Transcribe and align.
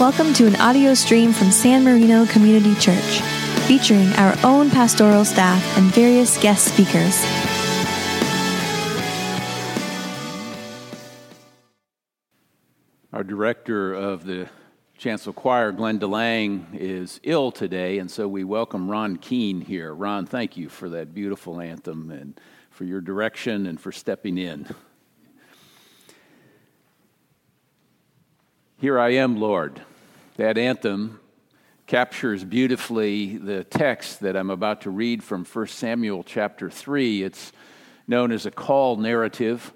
Welcome 0.00 0.32
to 0.32 0.46
an 0.46 0.56
audio 0.56 0.94
stream 0.94 1.30
from 1.30 1.50
San 1.50 1.84
Marino 1.84 2.24
Community 2.24 2.74
Church, 2.76 3.20
featuring 3.66 4.10
our 4.14 4.34
own 4.42 4.70
pastoral 4.70 5.26
staff 5.26 5.62
and 5.76 5.92
various 5.92 6.40
guest 6.40 6.72
speakers. 6.72 7.22
Our 13.12 13.22
director 13.22 13.92
of 13.92 14.24
the 14.24 14.48
Chancel 14.96 15.34
Choir, 15.34 15.70
Glenn 15.70 15.98
DeLang, 15.98 16.68
is 16.72 17.20
ill 17.22 17.52
today, 17.52 17.98
and 17.98 18.10
so 18.10 18.26
we 18.26 18.42
welcome 18.42 18.90
Ron 18.90 19.18
Keene 19.18 19.60
here. 19.60 19.94
Ron, 19.94 20.24
thank 20.24 20.56
you 20.56 20.70
for 20.70 20.88
that 20.88 21.12
beautiful 21.12 21.60
anthem 21.60 22.10
and 22.10 22.40
for 22.70 22.84
your 22.84 23.02
direction 23.02 23.66
and 23.66 23.78
for 23.78 23.92
stepping 23.92 24.38
in. 24.38 24.66
Here 28.78 28.98
I 28.98 29.10
am, 29.10 29.38
Lord. 29.38 29.82
That 30.36 30.58
anthem 30.58 31.20
captures 31.86 32.44
beautifully 32.44 33.36
the 33.36 33.64
text 33.64 34.20
that 34.20 34.36
I'm 34.36 34.50
about 34.50 34.82
to 34.82 34.90
read 34.90 35.24
from 35.24 35.44
1 35.44 35.66
Samuel 35.66 36.22
chapter 36.22 36.70
3. 36.70 37.24
It's 37.24 37.52
known 38.06 38.30
as 38.30 38.46
a 38.46 38.50
call 38.50 38.96
narrative. 38.96 39.72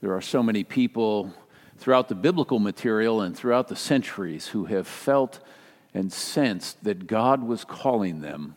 There 0.00 0.14
are 0.14 0.20
so 0.22 0.44
many 0.44 0.62
people 0.62 1.34
throughout 1.78 2.08
the 2.08 2.14
biblical 2.14 2.60
material 2.60 3.20
and 3.20 3.36
throughout 3.36 3.66
the 3.66 3.76
centuries 3.76 4.46
who 4.46 4.66
have 4.66 4.86
felt 4.86 5.40
and 5.92 6.12
sensed 6.12 6.84
that 6.84 7.08
God 7.08 7.42
was 7.42 7.64
calling 7.64 8.20
them, 8.20 8.54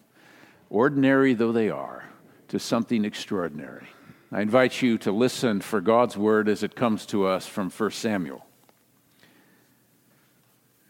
ordinary 0.69 1.33
though 1.33 1.51
they 1.51 1.71
are, 1.71 2.03
to 2.49 2.59
something 2.59 3.05
extraordinary. 3.05 3.87
I 4.31 4.41
invite 4.41 4.83
you 4.83 4.99
to 4.99 5.11
listen 5.11 5.61
for 5.61 5.81
God's 5.81 6.15
word 6.15 6.47
as 6.47 6.61
it 6.61 6.75
comes 6.75 7.07
to 7.07 7.25
us 7.25 7.47
from 7.47 7.71
1 7.71 7.91
Samuel. 7.91 8.45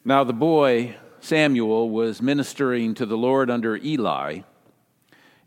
Now, 0.10 0.24
the 0.24 0.34
boy 0.34 0.96
Samuel 1.20 1.92
was 1.92 2.20
ministering 2.20 2.96
to 2.96 3.06
the 3.06 3.16
Lord 3.16 3.52
under 3.52 3.78
Eli, 3.78 4.40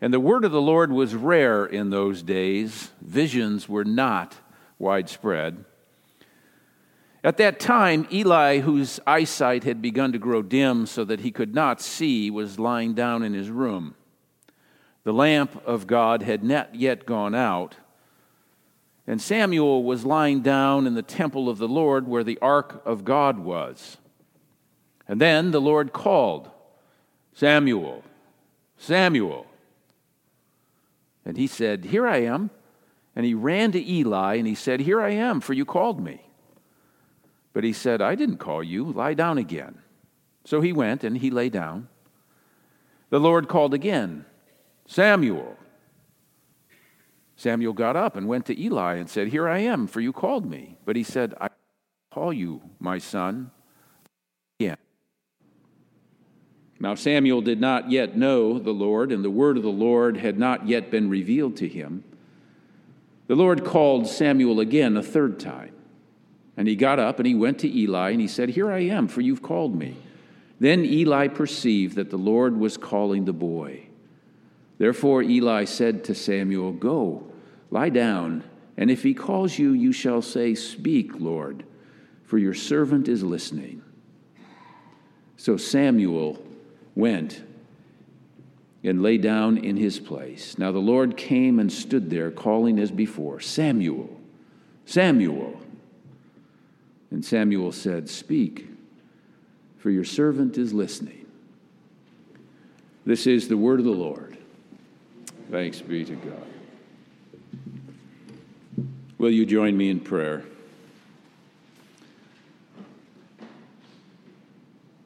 and 0.00 0.14
the 0.14 0.20
word 0.20 0.44
of 0.44 0.52
the 0.52 0.62
Lord 0.62 0.92
was 0.92 1.16
rare 1.16 1.66
in 1.66 1.90
those 1.90 2.22
days. 2.22 2.92
Visions 3.00 3.68
were 3.68 3.84
not 3.84 4.36
widespread. 4.78 5.64
At 7.24 7.38
that 7.38 7.58
time, 7.58 8.06
Eli, 8.12 8.60
whose 8.60 9.00
eyesight 9.04 9.64
had 9.64 9.82
begun 9.82 10.12
to 10.12 10.18
grow 10.20 10.42
dim 10.42 10.86
so 10.86 11.02
that 11.06 11.22
he 11.22 11.32
could 11.32 11.56
not 11.56 11.80
see, 11.80 12.30
was 12.30 12.60
lying 12.60 12.94
down 12.94 13.24
in 13.24 13.34
his 13.34 13.50
room. 13.50 13.96
The 15.02 15.12
lamp 15.12 15.60
of 15.66 15.88
God 15.88 16.22
had 16.22 16.44
not 16.44 16.76
yet 16.76 17.04
gone 17.04 17.34
out, 17.34 17.78
and 19.08 19.20
Samuel 19.20 19.82
was 19.82 20.04
lying 20.04 20.40
down 20.40 20.86
in 20.86 20.94
the 20.94 21.02
temple 21.02 21.48
of 21.48 21.58
the 21.58 21.66
Lord 21.66 22.06
where 22.06 22.22
the 22.22 22.38
ark 22.40 22.80
of 22.86 23.04
God 23.04 23.40
was. 23.40 23.96
And 25.12 25.20
then 25.20 25.50
the 25.50 25.60
Lord 25.60 25.92
called, 25.92 26.48
Samuel, 27.34 28.02
Samuel. 28.78 29.44
And 31.26 31.36
he 31.36 31.46
said, 31.46 31.84
Here 31.84 32.06
I 32.06 32.22
am. 32.22 32.48
And 33.14 33.26
he 33.26 33.34
ran 33.34 33.72
to 33.72 33.86
Eli 33.86 34.36
and 34.36 34.46
he 34.46 34.54
said, 34.54 34.80
Here 34.80 35.02
I 35.02 35.10
am, 35.10 35.42
for 35.42 35.52
you 35.52 35.66
called 35.66 36.02
me. 36.02 36.22
But 37.52 37.62
he 37.62 37.74
said, 37.74 38.00
I 38.00 38.14
didn't 38.14 38.38
call 38.38 38.62
you. 38.62 38.90
Lie 38.90 39.12
down 39.12 39.36
again. 39.36 39.82
So 40.46 40.62
he 40.62 40.72
went 40.72 41.04
and 41.04 41.18
he 41.18 41.28
lay 41.28 41.50
down. 41.50 41.88
The 43.10 43.20
Lord 43.20 43.48
called 43.48 43.74
again, 43.74 44.24
Samuel. 44.86 45.58
Samuel 47.36 47.74
got 47.74 47.96
up 47.96 48.16
and 48.16 48.28
went 48.28 48.46
to 48.46 48.58
Eli 48.58 48.94
and 48.94 49.10
said, 49.10 49.28
Here 49.28 49.46
I 49.46 49.58
am, 49.58 49.88
for 49.88 50.00
you 50.00 50.14
called 50.14 50.46
me. 50.46 50.78
But 50.86 50.96
he 50.96 51.02
said, 51.02 51.34
I 51.38 51.50
call 52.10 52.32
you, 52.32 52.62
my 52.80 52.96
son. 52.96 53.50
Again. 54.58 54.78
Now 56.82 56.96
Samuel 56.96 57.42
did 57.42 57.60
not 57.60 57.92
yet 57.92 58.16
know 58.16 58.58
the 58.58 58.72
Lord, 58.72 59.12
and 59.12 59.24
the 59.24 59.30
word 59.30 59.56
of 59.56 59.62
the 59.62 59.68
Lord 59.68 60.16
had 60.16 60.36
not 60.36 60.66
yet 60.66 60.90
been 60.90 61.08
revealed 61.08 61.56
to 61.58 61.68
him. 61.68 62.02
The 63.28 63.36
Lord 63.36 63.64
called 63.64 64.08
Samuel 64.08 64.58
again 64.58 64.96
a 64.96 65.02
third 65.02 65.38
time. 65.38 65.72
And 66.56 66.66
he 66.66 66.74
got 66.74 66.98
up 66.98 67.20
and 67.20 67.26
he 67.26 67.36
went 67.36 67.60
to 67.60 67.72
Eli 67.72 68.10
and 68.10 68.20
he 68.20 68.26
said, 68.26 68.48
Here 68.48 68.70
I 68.70 68.80
am, 68.80 69.06
for 69.06 69.20
you've 69.20 69.42
called 69.42 69.76
me. 69.76 69.96
Then 70.58 70.84
Eli 70.84 71.28
perceived 71.28 71.94
that 71.94 72.10
the 72.10 72.18
Lord 72.18 72.56
was 72.56 72.76
calling 72.76 73.26
the 73.26 73.32
boy. 73.32 73.86
Therefore 74.78 75.22
Eli 75.22 75.64
said 75.66 76.02
to 76.04 76.16
Samuel, 76.16 76.72
Go, 76.72 77.30
lie 77.70 77.90
down, 77.90 78.42
and 78.76 78.90
if 78.90 79.04
he 79.04 79.14
calls 79.14 79.56
you, 79.56 79.70
you 79.70 79.92
shall 79.92 80.20
say, 80.20 80.56
Speak, 80.56 81.20
Lord, 81.20 81.64
for 82.24 82.38
your 82.38 82.54
servant 82.54 83.06
is 83.06 83.22
listening. 83.22 83.82
So 85.36 85.56
Samuel 85.56 86.42
went 86.94 87.42
and 88.84 89.02
lay 89.02 89.18
down 89.18 89.58
in 89.58 89.76
his 89.76 90.00
place. 90.00 90.58
Now 90.58 90.72
the 90.72 90.78
Lord 90.78 91.16
came 91.16 91.58
and 91.58 91.72
stood 91.72 92.10
there, 92.10 92.30
calling 92.30 92.78
as 92.78 92.90
before, 92.90 93.40
Samuel, 93.40 94.20
Samuel. 94.86 95.60
And 97.10 97.24
Samuel 97.24 97.72
said, 97.72 98.08
Speak, 98.08 98.68
for 99.78 99.90
your 99.90 100.04
servant 100.04 100.58
is 100.58 100.72
listening. 100.72 101.26
This 103.04 103.26
is 103.26 103.48
the 103.48 103.56
word 103.56 103.78
of 103.78 103.84
the 103.84 103.90
Lord. 103.90 104.36
Thanks 105.50 105.80
be 105.80 106.04
to 106.04 106.14
God. 106.14 106.46
Will 109.18 109.30
you 109.30 109.44
join 109.44 109.76
me 109.76 109.90
in 109.90 110.00
prayer? 110.00 110.44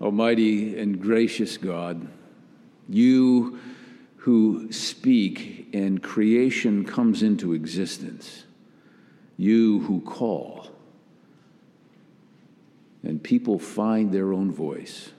Almighty 0.01 0.79
and 0.79 1.01
gracious 1.01 1.57
God, 1.57 2.07
you 2.89 3.59
who 4.17 4.71
speak 4.73 5.69
and 5.73 6.03
creation 6.03 6.85
comes 6.85 7.23
into 7.23 7.53
existence, 7.53 8.45
you 9.37 9.81
who 9.81 10.01
call, 10.01 10.69
and 13.03 13.23
people 13.23 13.59
find 13.59 14.13
their 14.13 14.33
own 14.33 14.53
voice. 14.53 15.11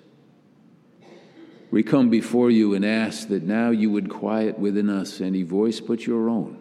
We 1.71 1.83
come 1.83 2.09
before 2.09 2.51
you 2.51 2.73
and 2.75 2.85
ask 2.85 3.27
that 3.29 3.43
now 3.43 3.71
you 3.71 3.89
would 3.91 4.09
quiet 4.09 4.59
within 4.59 4.89
us 4.89 5.21
any 5.21 5.43
voice 5.43 5.79
but 5.79 6.05
your 6.05 6.29
own, 6.29 6.59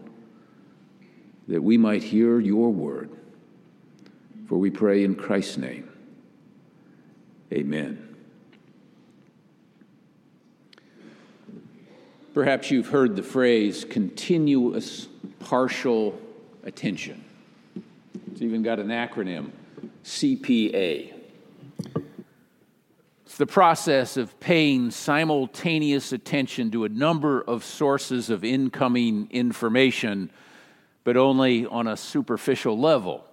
that 1.49 1.63
we 1.63 1.77
might 1.77 2.03
hear 2.03 2.41
your 2.41 2.71
word. 2.71 3.11
For 4.47 4.57
we 4.57 4.71
pray 4.71 5.03
in 5.03 5.17
Christ's 5.17 5.59
name. 5.59 5.91
Amen. 7.53 8.06
Perhaps 12.37 12.71
you've 12.71 12.89
heard 12.89 13.17
the 13.17 13.23
phrase 13.23 13.87
continuous 13.87 15.09
partial 15.41 16.21
attention. 16.65 17.25
It's 18.31 18.43
even 18.43 18.63
got 18.63 18.79
an 18.79 18.89
acronym 18.89 19.53
CPA. 20.05 21.15
It's 23.25 23.39
the 23.39 23.47
process 23.47 24.19
of 24.19 24.39
paying 24.39 24.91
simultaneous 24.91 26.13
attention 26.13 26.71
to 26.73 26.85
a 26.85 26.91
number 26.91 27.41
of 27.41 27.65
sources 27.65 28.29
of 28.29 28.45
incoming 28.45 29.29
information, 29.31 30.31
but 31.05 31.17
only 31.17 31.65
on 31.65 31.87
a 31.87 31.97
superficial 31.97 32.79
level. 32.79 33.25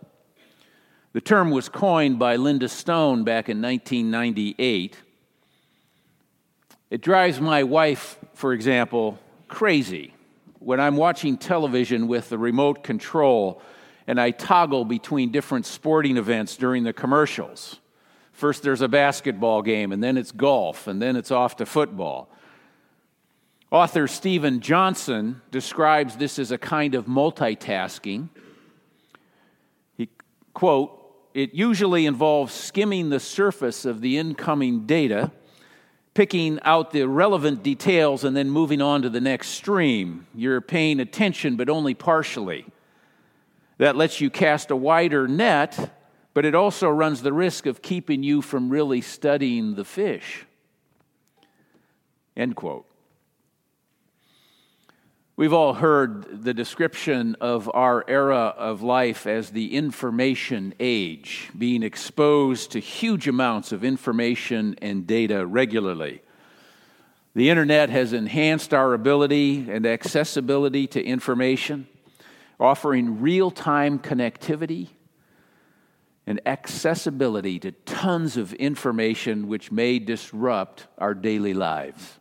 The 1.11 1.19
term 1.19 1.51
was 1.51 1.67
coined 1.67 2.19
by 2.19 2.37
Linda 2.37 2.69
Stone 2.69 3.25
back 3.25 3.49
in 3.49 3.61
1998. 3.61 4.95
It 6.89 7.01
drives 7.01 7.41
my 7.41 7.63
wife, 7.63 8.17
for 8.33 8.53
example, 8.53 9.19
crazy 9.47 10.13
when 10.59 10.79
I'm 10.79 10.95
watching 10.95 11.37
television 11.37 12.07
with 12.07 12.29
the 12.29 12.37
remote 12.37 12.83
control 12.83 13.61
and 14.07 14.19
I 14.19 14.31
toggle 14.31 14.85
between 14.85 15.31
different 15.31 15.65
sporting 15.65 16.17
events 16.17 16.57
during 16.57 16.83
the 16.83 16.93
commercials. 16.93 17.79
First, 18.31 18.63
there's 18.63 18.81
a 18.81 18.87
basketball 18.87 19.61
game, 19.61 19.91
and 19.91 20.03
then 20.03 20.17
it's 20.17 20.31
golf, 20.31 20.87
and 20.87 21.01
then 21.01 21.15
it's 21.15 21.31
off 21.31 21.55
to 21.57 21.65
football. 21.65 22.29
Author 23.71 24.07
Steven 24.07 24.59
Johnson 24.59 25.41
describes 25.51 26.17
this 26.17 26.37
as 26.37 26.51
a 26.51 26.57
kind 26.57 26.95
of 26.95 27.05
multitasking. 27.05 28.29
He, 29.95 30.09
quote, 30.53 30.99
it 31.33 31.53
usually 31.53 32.05
involves 32.05 32.53
skimming 32.53 33.09
the 33.09 33.19
surface 33.19 33.85
of 33.85 34.01
the 34.01 34.17
incoming 34.17 34.85
data, 34.85 35.31
picking 36.13 36.59
out 36.61 36.91
the 36.91 37.07
relevant 37.07 37.63
details, 37.63 38.23
and 38.23 38.37
then 38.37 38.49
moving 38.49 38.81
on 38.81 39.01
to 39.01 39.09
the 39.09 39.21
next 39.21 39.49
stream. 39.49 40.27
You're 40.35 40.61
paying 40.61 40.99
attention, 40.99 41.55
but 41.55 41.69
only 41.69 41.93
partially. 41.93 42.65
That 43.79 43.95
lets 43.95 44.21
you 44.21 44.29
cast 44.29 44.69
a 44.69 44.75
wider 44.75 45.27
net, 45.27 45.91
but 46.33 46.45
it 46.45 46.53
also 46.53 46.89
runs 46.89 47.21
the 47.21 47.33
risk 47.33 47.65
of 47.65 47.81
keeping 47.81 48.23
you 48.23 48.41
from 48.41 48.69
really 48.69 49.01
studying 49.01 49.75
the 49.75 49.85
fish. 49.85 50.45
End 52.37 52.55
quote. 52.55 52.85
We've 55.35 55.53
all 55.53 55.73
heard 55.73 56.43
the 56.43 56.53
description 56.53 57.35
of 57.41 57.67
our 57.73 58.05
era 58.07 58.53
of 58.55 58.83
life 58.83 59.25
as 59.25 59.49
the 59.49 59.75
information 59.75 60.75
age, 60.79 61.49
being 61.57 61.81
exposed 61.81 62.73
to 62.73 62.79
huge 62.79 63.27
amounts 63.27 63.71
of 63.71 63.83
information 63.83 64.75
and 64.79 65.07
data 65.07 65.43
regularly. 65.43 66.21
The 67.33 67.49
internet 67.49 67.89
has 67.89 68.13
enhanced 68.13 68.75
our 68.75 68.93
ability 68.93 69.71
and 69.71 69.87
accessibility 69.87 70.85
to 70.87 71.03
information, 71.03 71.87
offering 72.59 73.19
real 73.19 73.49
time 73.49 73.97
connectivity 73.97 74.89
and 76.27 76.39
accessibility 76.45 77.57
to 77.57 77.71
tons 77.71 78.37
of 78.37 78.53
information 78.53 79.47
which 79.47 79.71
may 79.71 79.97
disrupt 79.97 80.85
our 80.99 81.15
daily 81.15 81.55
lives. 81.55 82.19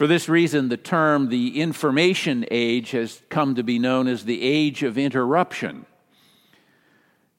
For 0.00 0.06
this 0.06 0.30
reason, 0.30 0.70
the 0.70 0.78
term 0.78 1.28
the 1.28 1.60
information 1.60 2.46
age 2.50 2.92
has 2.92 3.20
come 3.28 3.56
to 3.56 3.62
be 3.62 3.78
known 3.78 4.08
as 4.08 4.24
the 4.24 4.40
age 4.40 4.82
of 4.82 4.96
interruption, 4.96 5.84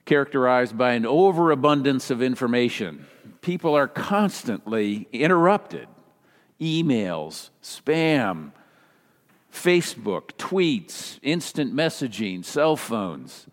characterized 0.06 0.78
by 0.78 0.92
an 0.92 1.08
overabundance 1.08 2.12
of 2.12 2.22
information. 2.22 3.08
People 3.42 3.74
are 3.74 3.88
constantly 3.88 5.08
interrupted. 5.12 5.88
Emails, 6.60 7.50
spam, 7.64 8.52
Facebook, 9.52 10.34
tweets, 10.38 11.18
instant 11.24 11.74
messaging, 11.74 12.46
cell 12.46 12.76
phones. 12.76 13.48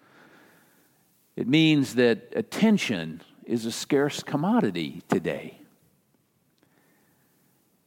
It 1.35 1.49
means 1.49 1.95
that 1.95 2.31
attention 2.37 3.23
is 3.47 3.65
a 3.65 3.73
scarce 3.73 4.23
commodity 4.23 5.01
today. 5.09 5.59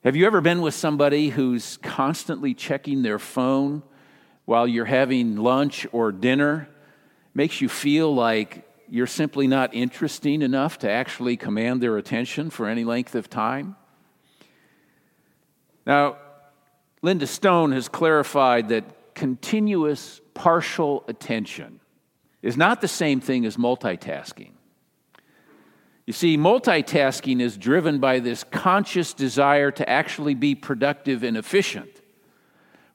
Have 0.03 0.15
you 0.15 0.25
ever 0.25 0.41
been 0.41 0.63
with 0.63 0.73
somebody 0.73 1.29
who's 1.29 1.77
constantly 1.77 2.55
checking 2.55 3.03
their 3.03 3.19
phone 3.19 3.83
while 4.45 4.67
you're 4.67 4.85
having 4.85 5.35
lunch 5.35 5.85
or 5.91 6.11
dinner? 6.11 6.67
Makes 7.35 7.61
you 7.61 7.69
feel 7.69 8.11
like 8.11 8.67
you're 8.89 9.05
simply 9.05 9.45
not 9.45 9.75
interesting 9.75 10.41
enough 10.41 10.79
to 10.79 10.89
actually 10.89 11.37
command 11.37 11.83
their 11.83 11.97
attention 11.97 12.49
for 12.49 12.67
any 12.67 12.83
length 12.83 13.13
of 13.13 13.29
time? 13.29 13.75
Now, 15.85 16.17
Linda 17.03 17.27
Stone 17.27 17.71
has 17.73 17.87
clarified 17.87 18.69
that 18.69 19.13
continuous 19.13 20.19
partial 20.33 21.03
attention 21.09 21.79
is 22.41 22.57
not 22.57 22.81
the 22.81 22.87
same 22.87 23.21
thing 23.21 23.45
as 23.45 23.55
multitasking. 23.55 24.53
You 26.05 26.13
see, 26.13 26.37
multitasking 26.37 27.41
is 27.41 27.57
driven 27.57 27.99
by 27.99 28.19
this 28.19 28.43
conscious 28.43 29.13
desire 29.13 29.71
to 29.71 29.87
actually 29.87 30.33
be 30.33 30.55
productive 30.55 31.23
and 31.23 31.37
efficient, 31.37 32.01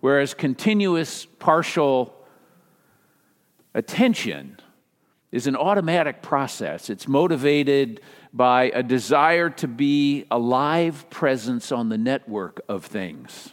whereas 0.01 0.35
continuous 0.35 1.25
partial 1.25 2.15
attention 3.75 4.59
is 5.31 5.47
an 5.47 5.57
automatic 5.57 6.23
process. 6.23 6.91
It's 6.91 7.07
motivated 7.07 8.01
by 8.33 8.71
a 8.75 8.83
desire 8.83 9.51
to 9.51 9.69
be 9.69 10.25
a 10.31 10.39
live 10.39 11.09
presence 11.11 11.71
on 11.71 11.89
the 11.89 11.99
network 11.99 12.61
of 12.69 12.85
things. 12.85 13.53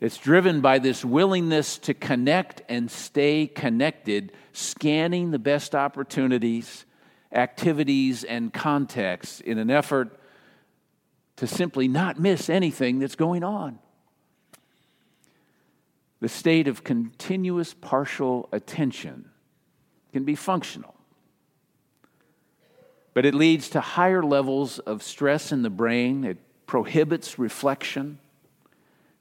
It's 0.00 0.18
driven 0.18 0.60
by 0.60 0.78
this 0.80 1.04
willingness 1.04 1.78
to 1.78 1.94
connect 1.94 2.62
and 2.68 2.90
stay 2.90 3.46
connected, 3.46 4.32
scanning 4.52 5.30
the 5.30 5.38
best 5.38 5.74
opportunities 5.74 6.84
activities, 7.34 8.24
and 8.24 8.52
contexts 8.52 9.40
in 9.40 9.58
an 9.58 9.70
effort 9.70 10.18
to 11.36 11.46
simply 11.46 11.88
not 11.88 12.18
miss 12.18 12.48
anything 12.48 13.00
that's 13.00 13.16
going 13.16 13.42
on. 13.42 13.78
The 16.20 16.28
state 16.28 16.68
of 16.68 16.84
continuous 16.84 17.74
partial 17.74 18.48
attention 18.52 19.28
can 20.12 20.24
be 20.24 20.36
functional, 20.36 20.94
but 23.12 23.26
it 23.26 23.34
leads 23.34 23.68
to 23.70 23.80
higher 23.80 24.22
levels 24.22 24.78
of 24.78 25.02
stress 25.02 25.52
in 25.52 25.62
the 25.62 25.70
brain. 25.70 26.24
It 26.24 26.38
prohibits 26.66 27.38
reflection, 27.38 28.20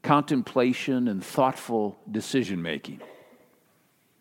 contemplation, 0.04 1.08
and 1.08 1.24
thoughtful 1.26 1.98
decision 2.10 2.62
making. 2.62 3.02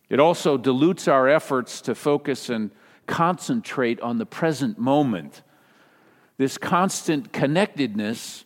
It 0.09 0.19
also 0.19 0.57
dilutes 0.57 1.09
our 1.09 1.29
efforts 1.29 1.81
to 1.83 1.95
focus 1.95 2.49
and 2.49 2.71
concentrate 3.07 4.01
on 4.01 4.19
the 4.19 4.27
present 4.27 4.79
moment. 4.79 5.43
This 6.39 6.59
constant 6.59 7.33
connectedness 7.33 8.45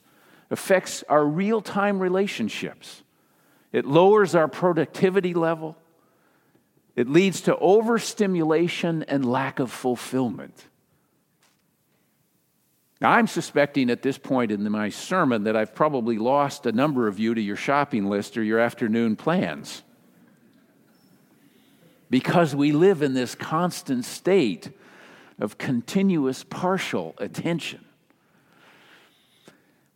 affects 0.50 1.02
our 1.08 1.24
real 1.24 1.60
time 1.60 1.98
relationships. 2.00 3.02
It 3.72 3.84
lowers 3.84 4.34
our 4.34 4.48
productivity 4.48 5.34
level. 5.34 5.76
It 6.94 7.08
leads 7.08 7.42
to 7.42 7.56
overstimulation 7.56 9.02
and 9.04 9.24
lack 9.24 9.58
of 9.58 9.70
fulfillment. 9.70 10.66
Now, 13.00 13.10
I'm 13.10 13.26
suspecting 13.26 13.90
at 13.90 14.00
this 14.00 14.16
point 14.16 14.50
in 14.50 14.70
my 14.70 14.88
sermon 14.88 15.44
that 15.44 15.56
I've 15.56 15.74
probably 15.74 16.16
lost 16.16 16.64
a 16.64 16.72
number 16.72 17.06
of 17.06 17.18
you 17.18 17.34
to 17.34 17.40
your 17.40 17.56
shopping 17.56 18.08
list 18.08 18.38
or 18.38 18.42
your 18.42 18.58
afternoon 18.58 19.16
plans 19.16 19.82
because 22.10 22.54
we 22.54 22.72
live 22.72 23.02
in 23.02 23.14
this 23.14 23.34
constant 23.34 24.04
state 24.04 24.70
of 25.38 25.58
continuous 25.58 26.44
partial 26.44 27.14
attention. 27.18 27.84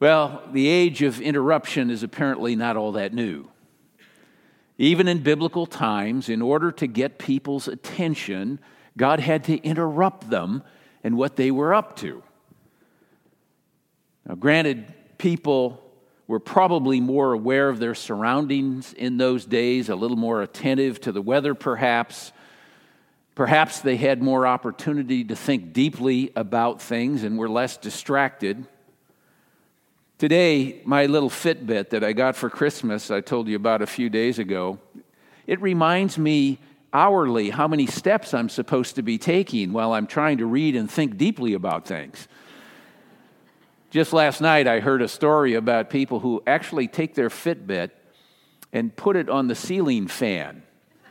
Well, 0.01 0.43
the 0.53 0.67
age 0.67 1.03
of 1.03 1.21
interruption 1.21 1.91
is 1.91 2.03
apparently 2.03 2.57
not 2.57 2.77
all 2.77 2.93
that 2.93 3.13
new. 3.13 3.49
Even 4.79 5.09
in 5.09 5.23
biblical 5.23 5.67
times, 5.67 6.31
in 6.31 6.41
order 6.41 6.73
to 6.73 6.87
get 6.87 7.19
people's 7.19 7.69
attention, 7.69 8.59
God 8.97 9.21
had 9.21 9.45
to 9.45 9.59
interrupt 9.59 10.31
them 10.31 10.63
and 11.05 11.17
what 11.17 11.37
they 11.37 11.51
were 11.51 11.75
up 11.75 11.97
to. 11.97 12.23
Now, 14.27 14.37
granted, 14.37 14.93
people 15.19 15.83
were 16.31 16.39
probably 16.39 17.01
more 17.01 17.33
aware 17.33 17.69
of 17.69 17.81
their 17.81 17.93
surroundings 17.93 18.93
in 18.93 19.17
those 19.17 19.45
days, 19.45 19.89
a 19.89 19.97
little 19.97 20.17
more 20.17 20.43
attentive 20.43 21.01
to 21.01 21.11
the 21.11 21.21
weather, 21.21 21.57
perhaps. 21.57 22.31
Perhaps 23.35 23.81
they 23.81 23.97
had 23.97 24.23
more 24.23 24.47
opportunity 24.47 25.25
to 25.25 25.35
think 25.35 25.73
deeply 25.73 26.31
about 26.37 26.81
things 26.81 27.25
and 27.25 27.37
were 27.37 27.49
less 27.49 27.77
distracted. 27.77 28.65
Today, 30.19 30.81
my 30.85 31.07
little 31.07 31.31
Fitbit 31.31 31.91
that 31.91 32.05
I 32.05 32.13
got 32.13 32.37
for 32.37 32.49
Christmas, 32.49 33.11
I 33.11 33.21
told 33.23 33.49
you 33.49 33.57
about 33.57 33.83
a 33.83 33.87
few 33.89 34.09
days 34.09 34.39
ago, 34.39 34.79
it 35.49 35.61
reminds 35.61 36.17
me 36.17 36.61
hourly 36.93 37.51
how 37.51 37.67
many 37.67 37.87
steps 37.87 38.35
I'm 38.35 38.49
supposed 38.49 38.95
to 38.95 39.03
be 39.03 39.19
taking 39.19 39.73
while 39.73 39.93
I'm 39.95 40.07
trying 40.07 40.39
to 40.39 40.47
read 40.47 40.77
and 40.77 40.89
think 40.89 41.17
deeply 41.17 41.55
about 41.55 41.87
things. 41.87 42.29
Just 43.91 44.13
last 44.13 44.41
night, 44.41 44.69
I 44.69 44.79
heard 44.79 45.03
a 45.03 45.09
story 45.09 45.55
about 45.55 45.91
people 45.91 46.21
who 46.21 46.41
actually 46.47 46.87
take 46.87 47.17
their 47.17 47.29
Fitbit 47.29 47.91
and 48.73 48.95
put 48.95 49.17
it 49.17 49.29
on 49.29 49.49
the 49.49 49.57
ceiling 49.57 50.07
fan 50.07 50.63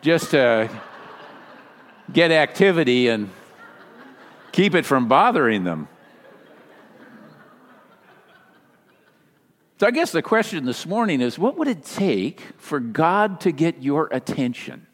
just 0.01 0.31
to 0.31 0.69
get 2.13 2.31
activity 2.31 3.09
and 3.09 3.29
keep 4.53 4.75
it 4.75 4.85
from 4.85 5.09
bothering 5.09 5.65
them. 5.65 5.89
So, 9.81 9.87
I 9.87 9.91
guess 9.91 10.13
the 10.13 10.21
question 10.21 10.65
this 10.65 10.85
morning 10.85 11.19
is 11.19 11.37
what 11.37 11.57
would 11.57 11.67
it 11.67 11.83
take 11.83 12.41
for 12.57 12.79
God 12.79 13.41
to 13.41 13.51
get 13.51 13.83
your 13.83 14.07
attention? 14.11 14.87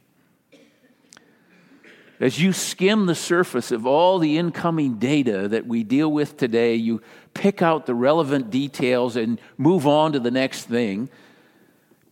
As 2.25 2.41
you 2.41 2.53
skim 2.53 3.05
the 3.05 3.13
surface 3.13 3.71
of 3.71 3.85
all 3.85 4.17
the 4.17 4.39
incoming 4.39 4.95
data 4.95 5.47
that 5.49 5.67
we 5.67 5.83
deal 5.83 6.11
with 6.11 6.37
today, 6.37 6.73
you 6.73 7.03
pick 7.35 7.61
out 7.61 7.85
the 7.85 7.93
relevant 7.93 8.49
details 8.49 9.15
and 9.15 9.39
move 9.59 9.85
on 9.85 10.13
to 10.13 10.19
the 10.19 10.31
next 10.31 10.63
thing. 10.63 11.07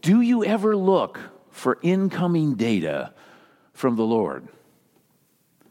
Do 0.03 0.21
you 0.21 0.45
ever 0.45 0.77
look 0.77 1.19
for 1.49 1.79
incoming 1.81 2.53
data 2.53 3.11
from 3.73 3.95
the 3.95 4.03
Lord? 4.03 4.47
I 5.63 5.67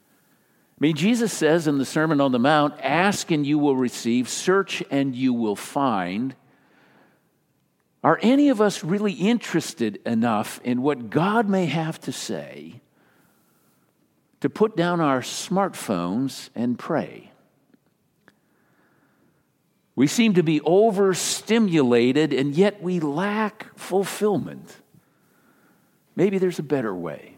mean, 0.81 0.97
Jesus 0.97 1.33
says 1.33 1.69
in 1.69 1.79
the 1.79 1.85
Sermon 1.85 2.21
on 2.21 2.33
the 2.33 2.41
Mount, 2.41 2.75
ask 2.81 3.31
and 3.31 3.47
you 3.47 3.61
will 3.61 3.77
receive, 3.77 4.29
search 4.29 4.83
and 4.91 5.15
you 5.15 5.33
will 5.33 5.55
find. 5.55 6.35
Are 8.03 8.19
any 8.21 8.49
of 8.49 8.61
us 8.61 8.83
really 8.83 9.13
interested 9.13 10.01
enough 10.05 10.61
in 10.65 10.83
what 10.83 11.11
God 11.11 11.49
may 11.49 11.67
have 11.67 12.01
to 12.01 12.11
say 12.11 12.81
to 14.43 14.51
put 14.51 14.77
down 14.77 15.01
our 15.01 15.21
smartphones 15.21 16.51
and 16.55 16.79
pray? 16.79 17.31
We 19.95 20.07
seem 20.07 20.35
to 20.35 20.43
be 20.43 20.61
overstimulated 20.63 22.33
and 22.33 22.55
yet 22.55 22.83
we 22.83 23.01
lack 23.01 23.77
fulfillment. 23.79 24.77
Maybe 26.17 26.39
there's 26.39 26.59
a 26.59 26.65
better 26.65 26.95
way. 26.95 27.37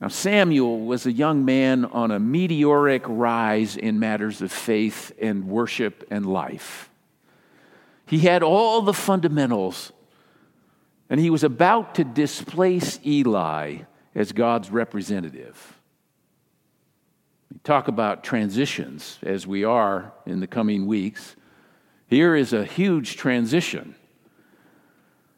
Now, 0.00 0.08
Samuel 0.08 0.80
was 0.80 1.06
a 1.06 1.12
young 1.12 1.44
man 1.44 1.84
on 1.84 2.10
a 2.10 2.20
meteoric 2.20 3.02
rise 3.06 3.76
in 3.76 3.98
matters 3.98 4.42
of 4.42 4.52
faith 4.52 5.12
and 5.20 5.48
worship 5.48 6.06
and 6.10 6.26
life. 6.26 6.90
He 8.06 8.20
had 8.20 8.42
all 8.42 8.82
the 8.82 8.94
fundamentals 8.94 9.92
And 11.10 11.20
he 11.20 11.30
was 11.30 11.44
about 11.44 11.94
to 11.94 12.04
displace 12.04 13.00
Eli 13.04 13.78
as 14.18 14.32
God's 14.32 14.68
representative. 14.68 15.78
We 17.52 17.60
talk 17.62 17.86
about 17.86 18.24
transitions 18.24 19.16
as 19.22 19.46
we 19.46 19.62
are 19.62 20.12
in 20.26 20.40
the 20.40 20.48
coming 20.48 20.88
weeks. 20.88 21.36
Here 22.08 22.34
is 22.34 22.52
a 22.52 22.64
huge 22.64 23.16
transition. 23.16 23.94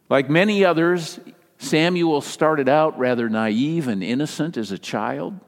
Like 0.08 0.30
many 0.30 0.64
others, 0.64 1.20
Samuel 1.58 2.22
started 2.22 2.70
out 2.70 2.98
rather 2.98 3.28
naive 3.28 3.86
and 3.86 4.02
innocent 4.02 4.56
as 4.56 4.72
a 4.72 4.78
child. 4.78 5.38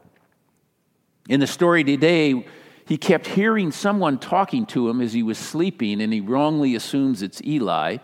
In 1.27 1.41
the 1.41 1.47
story 1.47 1.85
today, 1.85 2.47
he 2.87 2.99
kept 2.99 3.29
hearing 3.29 3.73
someone 3.73 4.19
talking 4.19 4.67
to 4.67 4.91
him 4.91 5.01
as 5.01 5.15
he 5.15 5.23
was 5.23 5.39
sleeping, 5.39 6.03
and 6.03 6.13
he 6.13 6.21
wrongly 6.21 6.75
assumes 6.75 7.23
it's 7.23 7.41
Eli. 7.43 7.97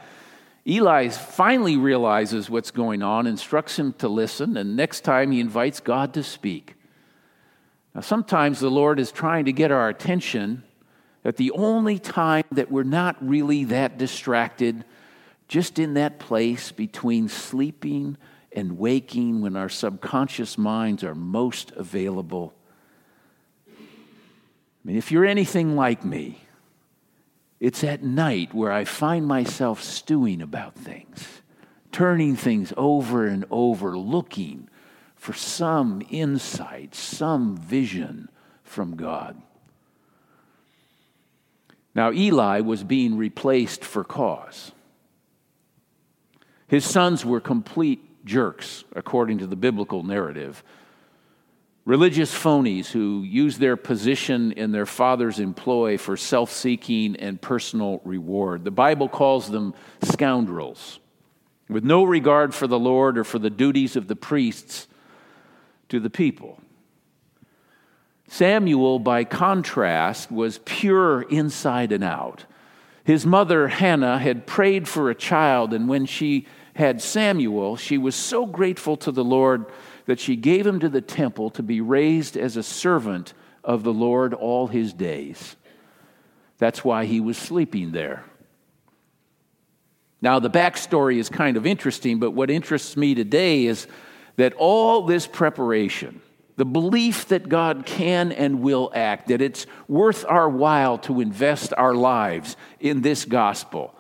Eli 0.69 1.09
finally 1.09 1.79
realizes 1.79 2.51
what's 2.51 2.71
going 2.71 3.03
on, 3.03 3.27
instructs 3.27 3.79
him 3.79 3.95
to 3.95 4.09
listen, 4.09 4.57
and 4.59 4.77
next 4.77 5.01
time 5.01 5.31
he 5.31 5.41
invites 5.41 5.81
God 5.81 6.13
to 6.13 6.23
speak. 6.23 6.75
Now, 7.95 8.03
sometimes 8.03 8.61
the 8.61 8.71
Lord 8.71 9.01
is 9.01 9.11
trying 9.11 9.47
to 9.47 9.53
get 9.53 9.73
our 9.73 9.89
attention 9.89 10.63
at 11.25 11.37
the 11.37 11.53
only 11.53 11.99
time 11.99 12.45
that 12.53 12.71
we're 12.71 12.83
not 12.83 13.17
really 13.27 13.65
that 13.65 13.97
distracted, 13.97 14.85
just 15.49 15.79
in 15.79 15.95
that 15.95 16.19
place 16.19 16.71
between 16.71 17.29
sleeping 17.29 18.19
and 18.53 18.79
waking 18.79 19.41
when 19.41 19.57
our 19.57 19.71
subconscious 19.71 20.59
minds 20.59 21.03
are 21.03 21.15
most 21.15 21.71
available. 21.73 22.55
I 23.69 23.73
mean, 24.85 24.97
if 24.97 25.11
you're 25.11 25.25
anything 25.25 25.77
like 25.77 26.05
me, 26.05 26.43
it's 27.61 27.83
at 27.83 28.03
night 28.03 28.55
where 28.55 28.71
I 28.71 28.85
find 28.85 29.27
myself 29.27 29.83
stewing 29.83 30.41
about 30.41 30.75
things, 30.75 31.43
turning 31.91 32.37
things 32.37 32.73
over 32.77 33.27
and 33.27 33.45
over, 33.51 33.99
looking 33.99 34.69
for 35.17 35.33
some 35.33 36.03
insight, 36.11 36.95
some 36.95 37.57
vision 37.57 38.29
from 38.63 38.97
God. 38.97 39.41
Now, 41.95 42.13
Eli 42.13 42.61
was 42.61 42.85
being 42.85 43.17
replaced 43.17 43.85
for 43.85 44.05
cause. 44.05 44.71
His 46.69 46.85
sons 46.85 47.25
were 47.25 47.41
complete 47.41 48.25
jerks, 48.25 48.85
according 48.95 49.39
to 49.39 49.47
the 49.47 49.57
biblical 49.57 50.05
narrative. 50.05 50.63
Religious 51.89 52.35
phonies 52.35 52.89
who 52.89 53.23
use 53.23 53.57
their 53.57 53.75
position 53.75 54.53
in 54.53 54.73
their 54.73 54.85
father's 54.85 55.41
employ 55.41 55.97
for 55.97 56.19
self 56.19 56.53
seeking 56.53 57.17
and 57.17 57.41
personal 57.41 58.03
reward. 58.05 58.63
The 58.63 58.71
Bible 58.71 59.09
calls 59.09 59.51
them 59.51 59.73
scoundrels, 60.03 61.01
with 61.67 61.85
no 61.85 62.05
regard 62.05 62.55
for 62.55 62.67
the 62.67 62.79
Lord 62.79 63.17
or 63.17 63.25
for 63.25 63.39
the 63.39 63.49
duties 63.49 63.97
of 63.97 64.07
the 64.07 64.15
priests 64.15 64.87
to 65.89 65.99
the 65.99 66.11
people. 66.11 66.61
Samuel, 68.27 68.99
by 68.99 69.25
contrast, 69.25 70.31
was 70.31 70.61
pure 70.67 71.23
inside 71.23 71.91
and 71.91 72.05
out. 72.05 72.45
His 73.03 73.25
mother, 73.25 73.69
Hannah, 73.69 74.19
had 74.19 74.47
prayed 74.47 74.87
for 74.87 75.09
a 75.09 75.15
child, 75.15 75.73
and 75.73 75.89
when 75.89 76.05
she 76.05 76.49
had 76.75 77.01
Samuel, 77.01 77.79
she 77.79 77.97
was 77.97 78.15
so 78.15 78.45
grateful 78.45 78.99
to 78.99 79.11
the 79.11 79.25
Lord 79.25 79.65
that 80.09 80.19
she 80.19 80.37
gave 80.37 80.67
him 80.67 80.81
to 80.81 80.89
the 80.89 81.03
temple 81.03 81.51
to 81.51 81.63
be 81.63 81.83
raised 81.83 82.35
as 82.35 82.57
a 82.57 82.63
servant 82.63 83.35
of 83.63 83.83
the 83.83 83.93
Lord 83.93 84.33
all 84.33 84.67
his 84.67 84.95
days. 84.95 85.55
That's 86.57 86.83
why 86.83 87.05
he 87.05 87.21
was 87.21 87.37
sleeping 87.37 87.93
there. 87.93 88.25
Now, 90.23 90.39
the 90.39 90.49
backstory 90.49 91.19
is 91.19 91.29
kind 91.29 91.59
of 91.59 91.67
interesting, 91.67 92.21
but 92.21 92.31
what 92.31 92.51
interests 92.51 92.97
me 92.97 93.15
today 93.15 93.67
is 93.67 93.87
that 94.37 94.55
all 94.55 95.03
this 95.03 95.27
preparation, 95.27 96.23
the 96.57 96.65
belief 96.65 97.29
that 97.29 97.51
God 97.51 97.85
can 97.85 98.33
and 98.33 98.63
will 98.63 98.91
act, 98.95 99.29
that 99.29 99.43
it's 99.43 99.67
worth 99.89 100.25
our 100.27 100.49
while 100.49 100.97
to 101.01 101.21
invest 101.21 101.75
our 101.77 101.95
lives 101.95 102.57
in 102.81 103.03
this 103.03 103.27
gospel, 103.27 103.95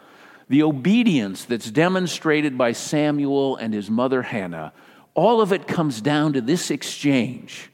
the 0.48 0.62
obedience 0.62 1.44
that's 1.44 1.70
demonstrated 1.70 2.56
by 2.56 2.72
Samuel 2.72 3.56
and 3.56 3.74
his 3.74 3.90
mother 3.90 4.22
Hannah, 4.22 4.72
all 5.18 5.40
of 5.40 5.52
it 5.52 5.66
comes 5.66 6.00
down 6.00 6.32
to 6.34 6.40
this 6.40 6.70
exchange, 6.70 7.72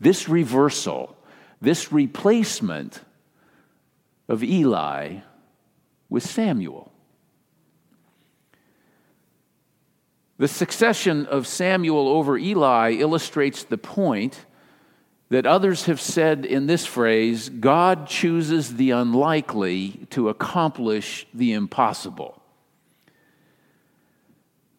this 0.00 0.26
reversal, 0.26 1.14
this 1.60 1.92
replacement 1.92 3.02
of 4.26 4.42
Eli 4.42 5.18
with 6.08 6.22
Samuel. 6.22 6.90
The 10.38 10.48
succession 10.48 11.26
of 11.26 11.46
Samuel 11.46 12.08
over 12.08 12.38
Eli 12.38 12.92
illustrates 12.92 13.64
the 13.64 13.76
point 13.76 14.46
that 15.28 15.44
others 15.44 15.84
have 15.84 16.00
said 16.00 16.46
in 16.46 16.66
this 16.66 16.86
phrase 16.86 17.50
God 17.50 18.06
chooses 18.06 18.76
the 18.76 18.92
unlikely 18.92 20.06
to 20.10 20.30
accomplish 20.30 21.26
the 21.34 21.52
impossible. 21.52 22.41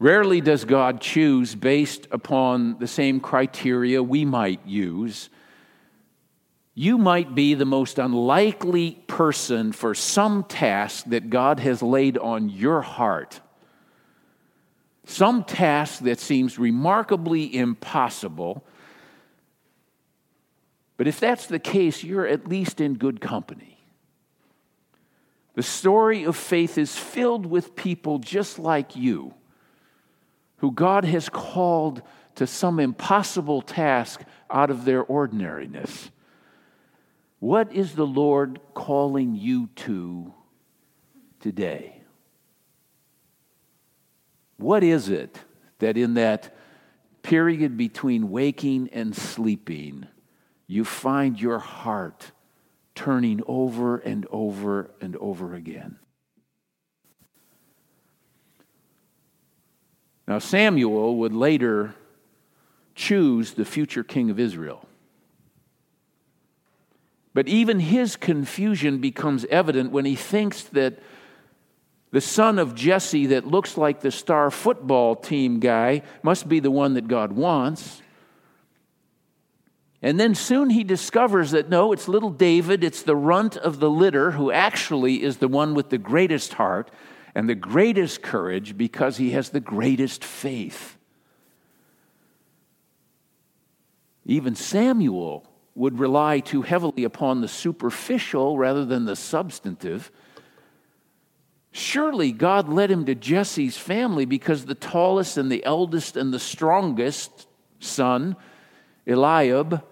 Rarely 0.03 0.41
does 0.41 0.65
God 0.65 0.99
choose 0.99 1.55
based 1.55 2.09
upon 2.11 2.77
the 2.77 2.87
same 2.87 3.21
criteria 3.21 4.03
we 4.03 4.25
might 4.25 4.59
use. 4.67 5.29
You 6.75 6.97
might 6.97 7.33
be 7.33 7.53
the 7.53 7.63
most 7.63 7.97
unlikely 7.97 9.03
person 9.07 9.71
for 9.71 9.95
some 9.95 10.43
task 10.43 11.05
that 11.07 11.29
God 11.29 11.61
has 11.61 11.81
laid 11.81 12.17
on 12.17 12.49
your 12.49 12.81
heart 12.81 13.39
some 15.05 15.43
task 15.43 15.99
that 16.03 16.19
seems 16.19 16.57
remarkably 16.57 17.55
impossible. 17.55 18.65
But 20.97 21.07
if 21.07 21.19
that's 21.19 21.47
the 21.47 21.59
case, 21.59 22.03
you're 22.03 22.27
at 22.27 22.47
least 22.47 22.79
in 22.79 22.95
good 22.95 23.19
company. 23.19 23.77
The 25.55 25.63
story 25.63 26.23
of 26.23 26.35
faith 26.35 26.77
is 26.77 26.97
filled 26.97 27.45
with 27.45 27.75
people 27.75 28.17
just 28.19 28.57
like 28.57 28.95
you, 28.95 29.33
who 30.63 30.71
God 30.71 31.03
has 31.03 31.27
called 31.27 32.01
to 32.35 32.47
some 32.47 32.79
impossible 32.79 33.61
task 33.61 34.21
out 34.49 34.69
of 34.69 34.85
their 34.85 35.03
ordinariness. 35.03 36.09
What 37.39 37.73
is 37.73 37.95
the 37.95 38.07
Lord 38.07 38.61
calling 38.73 39.35
you 39.35 39.67
to 39.75 40.33
today? 41.41 42.01
What 44.55 44.85
is 44.85 45.09
it 45.09 45.37
that 45.79 45.97
in 45.97 46.13
that 46.13 46.55
period 47.23 47.75
between 47.75 48.31
waking 48.31 48.87
and 48.93 49.13
sleeping, 49.13 50.07
you 50.65 50.85
find 50.85 51.41
your 51.41 51.59
heart 51.59 52.31
turning 52.95 53.41
over 53.47 53.97
and 53.97 54.25
over 54.31 54.91
and 55.01 55.17
over 55.17 55.55
again? 55.55 55.99
Now, 60.27 60.39
Samuel 60.39 61.17
would 61.17 61.33
later 61.33 61.95
choose 62.95 63.53
the 63.53 63.65
future 63.65 64.03
king 64.03 64.29
of 64.29 64.39
Israel. 64.39 64.87
But 67.33 67.47
even 67.47 67.79
his 67.79 68.15
confusion 68.15 68.99
becomes 68.99 69.45
evident 69.45 69.91
when 69.91 70.05
he 70.05 70.15
thinks 70.15 70.63
that 70.65 70.99
the 72.11 72.21
son 72.21 72.59
of 72.59 72.75
Jesse 72.75 73.25
that 73.27 73.47
looks 73.47 73.75
like 73.75 74.01
the 74.01 74.11
star 74.11 74.51
football 74.51 75.15
team 75.15 75.59
guy 75.59 76.03
must 76.21 76.47
be 76.47 76.59
the 76.59 76.69
one 76.69 76.93
that 76.93 77.07
God 77.07 77.31
wants. 77.31 78.03
And 80.03 80.19
then 80.19 80.35
soon 80.35 80.69
he 80.69 80.83
discovers 80.83 81.51
that 81.51 81.69
no, 81.69 81.91
it's 81.91 82.07
little 82.07 82.29
David, 82.29 82.83
it's 82.83 83.01
the 83.01 83.15
runt 83.15 83.57
of 83.57 83.79
the 83.79 83.89
litter 83.89 84.31
who 84.31 84.51
actually 84.51 85.23
is 85.23 85.37
the 85.37 85.47
one 85.47 85.73
with 85.73 85.89
the 85.89 85.97
greatest 85.97 86.53
heart 86.53 86.91
and 87.35 87.49
the 87.49 87.55
greatest 87.55 88.21
courage 88.21 88.77
because 88.77 89.17
he 89.17 89.31
has 89.31 89.49
the 89.49 89.59
greatest 89.59 90.23
faith. 90.23 90.97
Even 94.25 94.55
Samuel 94.55 95.45
would 95.75 95.99
rely 95.99 96.39
too 96.39 96.61
heavily 96.61 97.03
upon 97.03 97.41
the 97.41 97.47
superficial 97.47 98.57
rather 98.57 98.85
than 98.85 99.05
the 99.05 99.15
substantive. 99.15 100.11
Surely 101.71 102.31
God 102.31 102.69
led 102.69 102.91
him 102.91 103.05
to 103.05 103.15
Jesse's 103.15 103.77
family 103.77 104.25
because 104.25 104.65
the 104.65 104.75
tallest 104.75 105.37
and 105.37 105.51
the 105.51 105.65
eldest 105.65 106.15
and 106.15 106.31
the 106.31 106.39
strongest 106.39 107.47
son, 107.79 108.35
Eliab, 109.07 109.83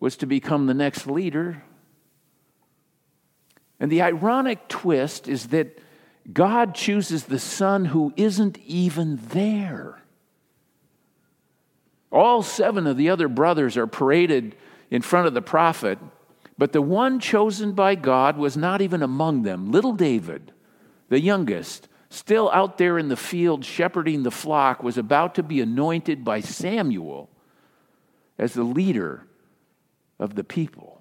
was 0.00 0.16
to 0.16 0.26
become 0.26 0.66
the 0.66 0.74
next 0.74 1.06
leader. 1.06 1.62
And 3.78 3.90
the 3.90 4.02
ironic 4.02 4.68
twist 4.68 5.28
is 5.28 5.48
that 5.48 5.78
God 6.32 6.74
chooses 6.74 7.24
the 7.24 7.38
son 7.38 7.86
who 7.86 8.12
isn't 8.16 8.58
even 8.58 9.20
there. 9.28 10.02
All 12.10 12.42
seven 12.42 12.86
of 12.86 12.96
the 12.96 13.10
other 13.10 13.28
brothers 13.28 13.76
are 13.76 13.86
paraded 13.86 14.56
in 14.90 15.02
front 15.02 15.26
of 15.26 15.34
the 15.34 15.42
prophet, 15.42 15.98
but 16.56 16.72
the 16.72 16.82
one 16.82 17.18
chosen 17.20 17.72
by 17.72 17.94
God 17.94 18.38
was 18.38 18.56
not 18.56 18.80
even 18.80 19.02
among 19.02 19.42
them, 19.42 19.70
little 19.70 19.92
David 19.92 20.52
the 21.08 21.20
youngest, 21.20 21.88
still 22.08 22.50
out 22.52 22.78
there 22.78 22.98
in 22.98 23.08
the 23.08 23.16
field 23.16 23.64
shepherding 23.64 24.22
the 24.22 24.30
flock, 24.30 24.82
was 24.82 24.98
about 24.98 25.34
to 25.34 25.42
be 25.42 25.60
anointed 25.60 26.24
by 26.24 26.40
Samuel 26.40 27.30
as 28.38 28.54
the 28.54 28.64
leader 28.64 29.26
of 30.18 30.34
the 30.34 30.44
people, 30.44 30.93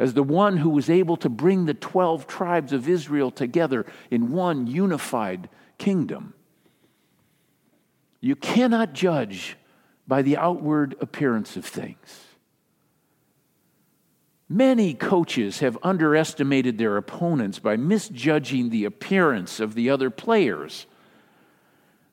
as 0.00 0.14
the 0.14 0.22
one 0.22 0.56
who 0.56 0.70
was 0.70 0.88
able 0.88 1.18
to 1.18 1.28
bring 1.28 1.66
the 1.66 1.74
12 1.74 2.26
tribes 2.26 2.72
of 2.72 2.88
Israel 2.88 3.30
together 3.30 3.84
in 4.10 4.32
one 4.32 4.66
unified 4.66 5.50
kingdom. 5.76 6.32
You 8.22 8.34
cannot 8.34 8.94
judge 8.94 9.58
by 10.08 10.22
the 10.22 10.38
outward 10.38 10.96
appearance 11.00 11.54
of 11.56 11.66
things. 11.66 12.24
Many 14.48 14.94
coaches 14.94 15.60
have 15.60 15.78
underestimated 15.82 16.78
their 16.78 16.96
opponents 16.96 17.58
by 17.58 17.76
misjudging 17.76 18.70
the 18.70 18.86
appearance 18.86 19.60
of 19.60 19.74
the 19.74 19.90
other 19.90 20.08
players 20.08 20.86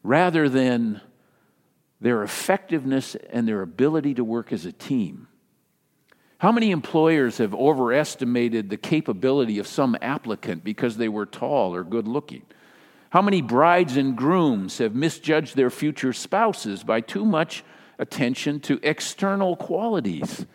rather 0.03 0.49
than 0.49 0.99
their 2.01 2.21
effectiveness 2.21 3.15
and 3.31 3.47
their 3.47 3.61
ability 3.61 4.13
to 4.15 4.25
work 4.25 4.51
as 4.51 4.65
a 4.65 4.73
team. 4.73 5.29
How 6.39 6.51
many 6.51 6.71
employers 6.71 7.39
have 7.39 7.55
overestimated 7.55 8.69
the 8.69 8.77
capability 8.77 9.57
of 9.59 9.67
some 9.67 9.97
applicant 10.01 10.63
because 10.63 10.97
they 10.97 11.09
were 11.09 11.25
tall 11.25 11.73
or 11.73 11.83
good 11.83 12.07
looking? 12.07 12.43
How 13.09 13.21
many 13.21 13.41
brides 13.41 13.97
and 13.97 14.15
grooms 14.15 14.77
have 14.77 14.93
misjudged 14.93 15.55
their 15.55 15.69
future 15.69 16.13
spouses 16.13 16.83
by 16.83 17.01
too 17.01 17.25
much 17.25 17.63
attention 17.97 18.59
to 18.61 18.79
external 18.83 19.55
qualities? 19.55 20.45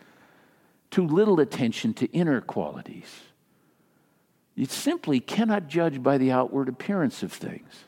too 0.93 1.07
little 1.07 1.39
attention 1.39 1.91
to 1.91 2.05
inner 2.11 2.39
qualities. 2.39 3.21
You 4.53 4.65
simply 4.65 5.19
cannot 5.19 5.67
judge 5.67 6.03
by 6.03 6.19
the 6.19 6.31
outward 6.31 6.69
appearance 6.69 7.23
of 7.23 7.33
things. 7.33 7.85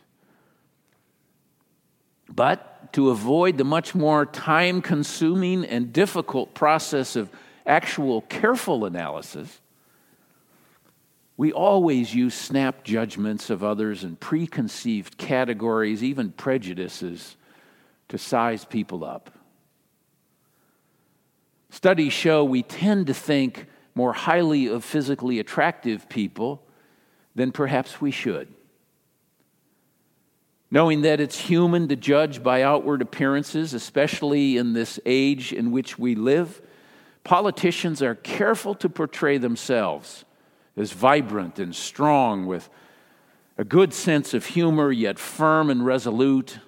But 2.28 2.92
to 2.94 3.12
avoid 3.12 3.60
the 3.60 3.64
much 3.64 3.94
more 3.94 4.26
time 4.26 4.82
consuming 4.82 5.66
and 5.66 5.94
difficult 5.94 6.56
process 6.56 7.16
of 7.16 7.30
actual 7.66 8.22
careful 8.22 8.86
analysis, 8.86 9.62
we 11.38 11.52
always 11.52 12.16
use 12.16 12.34
snap 12.34 12.84
judgments 12.84 13.50
of 13.50 13.64
others 13.64 14.04
and 14.04 14.20
preconceived 14.20 15.18
categories, 15.18 16.04
even 16.04 16.32
prejudices, 16.32 17.36
to 18.08 18.18
size 18.18 18.64
people 18.64 19.04
up. 19.04 19.32
Studies 21.70 22.14
show 22.14 22.44
we 22.44 22.64
tend 22.64 23.08
to 23.08 23.14
think 23.14 23.68
more 23.96 24.14
highly 24.14 24.68
of 24.68 24.84
physically 24.84 25.40
attractive 25.40 26.08
people 26.08 26.64
than 27.36 27.52
perhaps 27.52 28.00
we 28.00 28.12
should. 28.12 28.48
Knowing 30.72 31.02
that 31.02 31.20
it's 31.20 31.38
human 31.38 31.88
to 31.90 31.96
judge 31.96 32.42
by 32.42 32.62
outward 32.62 33.02
appearances, 33.02 33.74
especially 33.74 34.58
in 34.58 34.74
this 34.74 35.00
age 35.06 35.52
in 35.52 35.72
which 35.72 36.00
we 36.00 36.16
live, 36.16 36.62
politicians 37.26 38.02
are 38.02 38.16
careful 38.16 38.74
to 38.76 38.88
portray 38.88 39.38
themselves 39.38 40.24
as 40.78 40.94
vibrant 40.94 41.60
and 41.60 41.76
strong 41.76 42.46
with 42.46 42.70
a 43.58 43.66
good 43.66 43.94
sense 43.94 44.34
of 44.34 44.46
humor, 44.46 44.92
yet 44.92 45.20
firm 45.20 45.70
and 45.70 45.86
resolute, 45.86 46.60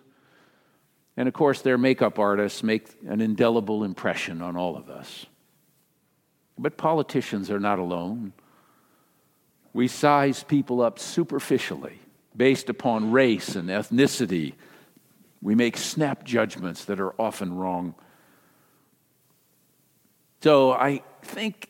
and 1.16 1.28
of 1.28 1.34
course, 1.34 1.62
their 1.62 1.78
makeup 1.78 2.20
artists 2.20 2.62
make 2.62 2.88
an 3.08 3.22
indelible 3.22 3.84
impression 3.84 4.42
on 4.42 4.56
all 4.56 4.78
of 4.78 4.90
us. 4.90 5.26
But 6.60 6.78
politicians 6.78 7.50
are 7.50 7.60
not 7.60 7.80
alone. 7.80 8.34
We 9.74 9.88
size 9.88 10.44
people 10.44 10.82
up 10.82 11.00
superficially 11.00 12.00
based 12.36 12.70
upon 12.70 13.12
race 13.12 13.56
and 13.56 13.70
ethnicity. 13.70 14.54
We 15.42 15.56
make 15.56 15.76
snap 15.76 16.24
judgments 16.24 16.86
that 16.86 17.00
are 17.00 17.20
often 17.20 17.56
wrong. 17.56 17.96
So 20.42 20.72
I 20.72 21.04
think 21.22 21.70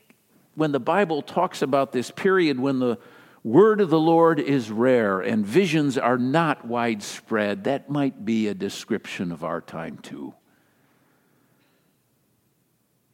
when 0.56 0.72
the 0.72 0.80
Bible 0.80 1.22
talks 1.22 1.62
about 1.62 1.92
this 1.92 2.12
period 2.12 2.60
when 2.60 2.80
the 2.80 2.98
word 3.44 3.80
of 3.80 3.90
the 3.90 4.00
Lord 4.00 4.40
is 4.40 4.70
rare 4.70 5.22
and 5.22 5.46
visions 5.46 5.98
are 5.98 6.18
not 6.18 6.66
widespread, 6.66 7.64
that 7.64 7.90
might 7.90 8.26
be 8.26 8.48
a 8.48 8.54
description 8.54 9.32
of 9.32 9.44
our 9.44 9.62
time 9.62 9.98
too. 10.00 10.34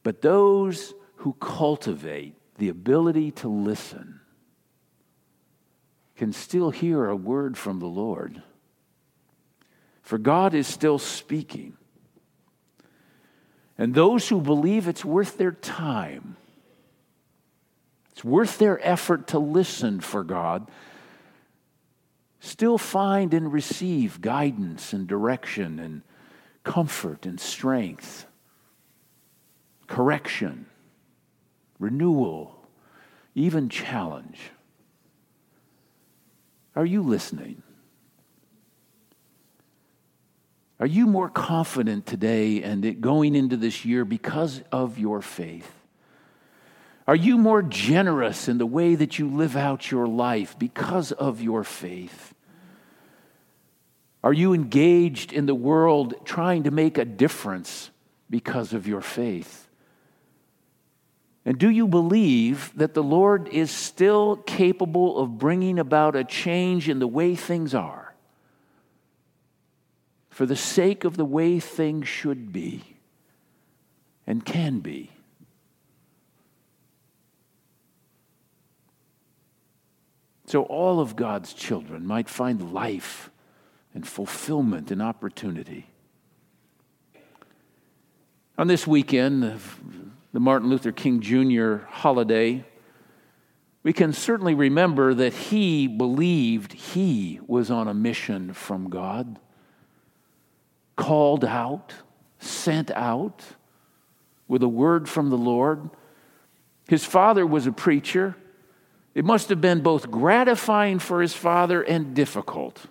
But 0.02 0.22
those 0.22 0.94
who 1.18 1.34
cultivate 1.34 2.36
the 2.58 2.70
ability 2.70 3.32
to 3.32 3.48
listen 3.48 4.20
can 6.16 6.34
still 6.34 6.70
hear 6.70 7.06
a 7.06 7.16
word 7.16 7.58
from 7.58 7.80
the 7.80 7.86
Lord. 7.86 8.42
For 10.02 10.18
God 10.18 10.54
is 10.54 10.68
still 10.68 11.00
speaking. 11.00 11.78
And 13.78 13.94
those 13.94 14.30
who 14.30 14.40
believe 14.40 14.88
it's 14.88 15.04
worth 15.04 15.38
their 15.38 15.52
time 15.52 16.38
it's 18.14 18.24
worth 18.24 18.60
their 18.60 18.80
effort 18.88 19.26
to 19.30 19.40
listen 19.40 20.00
for 20.00 20.24
God, 20.24 20.70
still 22.40 22.78
find 22.78 23.34
and 23.34 23.52
receive 23.52 24.22
guidance 24.22 24.94
and 24.94 25.08
direction 25.08 25.80
and 25.80 26.04
comfort 26.64 27.26
and 27.26 27.40
strength, 27.40 28.28
correction, 29.88 30.68
renewal, 31.80 32.56
even 33.34 33.68
challenge. 33.68 34.38
Are 36.76 36.86
you 36.86 37.02
listening? 37.02 37.64
Are 40.84 40.96
you 40.96 41.08
more 41.08 41.30
confident 41.30 42.06
today 42.06 42.62
and 42.62 43.00
going 43.00 43.36
into 43.36 43.56
this 43.56 43.86
year 43.86 44.04
because 44.04 44.62
of 44.69 45.00
your 45.00 45.22
faith? 45.22 45.72
Are 47.08 47.15
you 47.15 47.38
more 47.38 47.62
generous 47.62 48.50
in 48.50 48.58
the 48.58 48.65
way 48.65 48.96
that 48.96 49.17
you 49.17 49.30
live 49.30 49.56
out 49.56 49.89
your 49.89 50.08
life 50.08 50.60
because 50.60 51.13
of 51.13 51.41
your 51.41 51.63
faith? 51.63 52.34
Are 54.26 54.34
you 54.34 54.52
engaged 54.52 55.32
in 55.32 55.46
the 55.46 55.56
world 55.56 56.15
trying 56.26 56.63
to 56.63 56.72
make 56.72 56.98
a 56.98 57.06
difference 57.06 57.89
because 58.30 58.74
of 58.74 58.86
your 58.86 59.00
faith? 59.00 59.69
And 61.46 61.58
do 61.58 61.69
you 61.69 61.88
believe 61.88 62.74
that 62.76 62.93
the 62.93 63.04
Lord 63.04 63.48
is 63.48 63.72
still 63.72 64.36
capable 64.36 65.17
of 65.17 65.38
bringing 65.38 65.80
about 65.80 66.17
a 66.17 66.26
change 66.26 66.89
in 66.89 67.00
the 67.00 67.08
way 67.08 67.36
things 67.36 67.74
are 67.74 68.03
for 70.34 70.46
the 70.46 70.56
sake 70.56 71.04
of 71.04 71.15
the 71.15 71.26
way 71.26 71.60
things 71.60 72.08
should 72.08 72.52
be 72.52 72.84
and 74.28 74.46
can 74.46 74.80
be? 74.80 75.12
so 80.54 80.62
all 80.65 81.00
of 81.00 81.15
God's 81.15 81.52
children 81.52 82.06
might 82.06 82.30
find 82.30 82.72
life 82.72 83.32
and 83.96 84.08
fulfillment 84.08 84.91
and 84.91 85.02
opportunity. 85.02 85.88
On 88.60 88.67
this 88.67 88.86
weekend 88.86 89.60
the 90.32 90.39
Martin 90.39 90.69
Luther 90.69 90.91
King 90.91 91.22
Jr. 91.22 91.78
holiday, 91.88 92.63
we 93.82 93.93
can 93.93 94.13
certainly 94.13 94.54
remember 94.54 95.15
that 95.15 95.34
he 95.34 95.88
believed 95.88 96.74
he 96.74 97.39
was 97.48 97.72
on 97.72 97.88
a 97.88 97.93
mission 97.96 98.54
from 98.54 98.91
God, 98.91 99.39
called 100.95 101.45
out, 101.45 101.93
sent 102.39 102.91
out 102.91 103.43
with 104.47 104.63
a 104.63 104.67
word 104.67 105.10
from 105.10 105.29
the 105.29 105.38
Lord. 105.38 105.89
His 106.88 107.06
father 107.06 107.45
was 107.45 107.65
a 107.65 107.71
preacher. 107.71 108.36
It 109.15 109.25
must 109.25 109.49
have 109.49 109.62
been 109.62 109.82
both 109.82 110.12
gratifying 110.12 110.99
for 110.99 111.21
his 111.21 111.34
father 111.34 111.82
and 111.82 112.13
difficult 112.13 112.88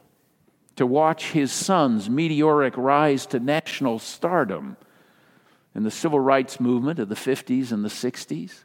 to 0.76 0.86
watch 0.86 1.32
his 1.32 1.52
son's 1.52 2.08
meteoric 2.08 2.74
rise 2.76 3.26
to 3.26 3.38
national 3.38 3.98
stardom 3.98 4.76
in 5.74 5.82
the 5.82 5.90
civil 5.90 6.20
rights 6.20 6.60
movement 6.60 6.98
of 6.98 7.08
the 7.08 7.14
50s 7.14 7.72
and 7.72 7.84
the 7.84 7.88
60s. 7.88 8.64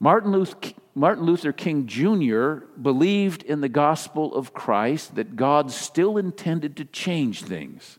Martin 0.00 0.32
Luther, 0.32 1.52
King 1.52 1.86
Jr. 1.86 2.66
believed 2.80 3.42
in 3.42 3.60
the 3.60 3.68
gospel 3.68 4.34
of 4.34 4.52
Christ 4.52 5.14
that 5.14 5.36
God 5.36 5.70
still 5.70 6.16
intended 6.16 6.76
to 6.76 6.84
change 6.84 7.42
things, 7.42 7.98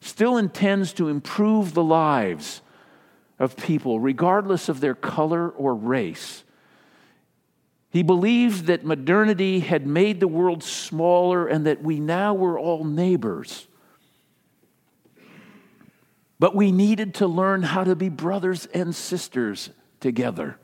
still 0.00 0.36
intends 0.36 0.92
to 0.94 1.08
improve 1.08 1.74
the 1.74 1.82
lives 1.82 2.62
of 3.38 3.56
people, 3.56 4.00
regardless 4.00 4.68
of 4.68 4.80
their 4.80 4.94
color 4.94 5.48
or 5.48 5.74
race. 5.74 6.44
He 7.90 8.02
believed 8.02 8.66
that 8.66 8.84
modernity 8.84 9.60
had 9.60 9.86
made 9.86 10.20
the 10.20 10.28
world 10.28 10.62
smaller 10.62 11.46
and 11.46 11.66
that 11.66 11.82
we 11.82 12.00
now 12.00 12.34
were 12.34 12.58
all 12.58 12.84
neighbors. 12.84 13.66
But 16.38 16.54
we 16.54 16.70
needed 16.70 17.14
to 17.14 17.26
learn 17.26 17.62
how 17.62 17.84
to 17.84 17.96
be 17.96 18.08
brothers 18.08 18.66
and 18.66 18.94
sisters 18.94 19.70
together. 20.00 20.58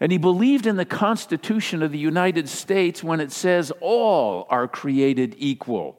And 0.00 0.10
he 0.10 0.18
believed 0.18 0.66
in 0.66 0.76
the 0.76 0.84
Constitution 0.84 1.82
of 1.82 1.92
the 1.92 1.98
United 1.98 2.48
States 2.48 3.02
when 3.02 3.20
it 3.20 3.32
says 3.32 3.72
all 3.80 4.46
are 4.50 4.66
created 4.66 5.36
equal, 5.38 5.96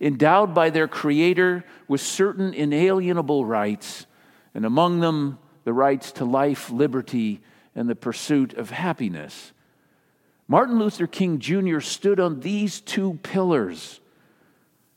endowed 0.00 0.54
by 0.54 0.70
their 0.70 0.86
Creator 0.86 1.64
with 1.88 2.00
certain 2.00 2.52
inalienable 2.52 3.44
rights, 3.44 4.06
and 4.54 4.66
among 4.66 5.00
them 5.00 5.38
the 5.64 5.72
rights 5.72 6.12
to 6.12 6.24
life, 6.24 6.70
liberty, 6.70 7.40
and 7.74 7.88
the 7.88 7.96
pursuit 7.96 8.54
of 8.54 8.70
happiness. 8.70 9.52
Martin 10.48 10.78
Luther 10.78 11.06
King 11.06 11.38
Jr. 11.38 11.80
stood 11.80 12.20
on 12.20 12.40
these 12.40 12.80
two 12.80 13.18
pillars 13.22 14.00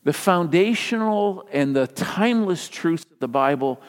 the 0.03 0.13
foundational 0.13 1.45
and 1.51 1.75
the 1.75 1.85
timeless 1.85 2.69
truths 2.69 3.05
of 3.11 3.19
the 3.19 3.27
Bible, 3.27 3.81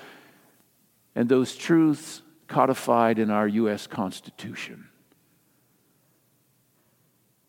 and 1.15 1.29
those 1.29 1.55
truths 1.55 2.23
codified 2.51 3.19
in 3.19 3.31
our 3.31 3.49
U.S. 3.49 3.87
Constitution. 3.87 4.89